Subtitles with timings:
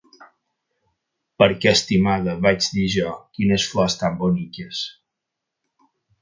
[1.43, 4.83] "Per què, estimada", vaig dir jo, "quines flors tan boniques"!